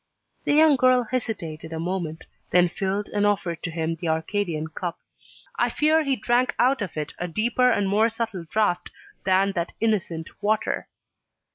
The 0.45 0.55
young 0.55 0.77
girl 0.77 1.03
hesitated 1.03 1.71
a 1.71 1.79
moment; 1.79 2.25
then 2.49 2.69
filled 2.69 3.07
and 3.09 3.23
offered 3.23 3.61
to 3.61 3.69
him 3.69 3.93
the 3.93 4.07
Arcadian 4.07 4.69
cup. 4.69 4.97
I 5.59 5.69
fear 5.69 6.01
he 6.03 6.15
drank 6.15 6.55
out 6.57 6.81
of 6.81 6.97
it 6.97 7.13
a 7.19 7.27
deeper 7.27 7.69
and 7.69 7.87
more 7.87 8.09
subtle 8.09 8.45
draught 8.45 8.89
than 9.25 9.51
that 9.51 9.73
innocent 9.79 10.27
water. 10.41 10.87